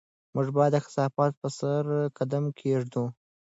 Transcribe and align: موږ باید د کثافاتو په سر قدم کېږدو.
موږ 0.35 0.47
باید 0.57 0.73
د 0.75 0.83
کثافاتو 0.85 1.39
په 1.41 1.49
سر 1.57 1.83
قدم 2.17 2.43
کېږدو. 2.59 3.03